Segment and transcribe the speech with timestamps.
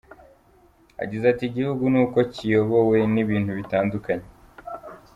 [0.99, 4.27] Yagize ati "Igihugu n’uko kiyobowe ni ibintu bitandukanye.